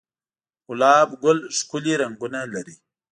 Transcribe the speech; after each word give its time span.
گلاب 0.67 1.09
گل 1.23 1.37
ښکلي 1.57 1.93
رنگونه 2.01 2.39
لري 2.53 2.75